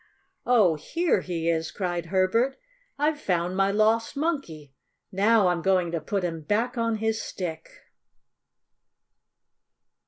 [0.47, 2.57] "Oh, here he is!" cried Herbert.
[2.97, 4.73] "I've found my lost Monkey.
[5.11, 7.69] Now I'm going to put him back on his stick!"